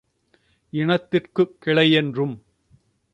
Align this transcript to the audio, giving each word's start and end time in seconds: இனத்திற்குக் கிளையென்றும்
இனத்திற்குக் 0.73 1.53
கிளையென்றும் 1.65 2.35